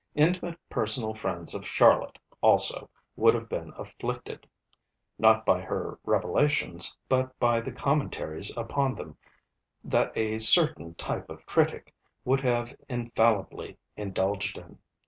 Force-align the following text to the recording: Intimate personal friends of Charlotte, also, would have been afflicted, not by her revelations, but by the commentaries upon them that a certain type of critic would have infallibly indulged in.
Intimate 0.15 0.57
personal 0.67 1.13
friends 1.13 1.53
of 1.53 1.63
Charlotte, 1.63 2.17
also, 2.41 2.89
would 3.15 3.35
have 3.35 3.47
been 3.47 3.71
afflicted, 3.77 4.47
not 5.19 5.45
by 5.45 5.61
her 5.61 5.99
revelations, 6.03 6.97
but 7.07 7.37
by 7.39 7.59
the 7.59 7.71
commentaries 7.71 8.51
upon 8.57 8.95
them 8.95 9.15
that 9.83 10.11
a 10.17 10.39
certain 10.39 10.95
type 10.95 11.29
of 11.29 11.45
critic 11.45 11.93
would 12.25 12.41
have 12.41 12.73
infallibly 12.89 13.77
indulged 13.95 14.57
in. 14.57 14.79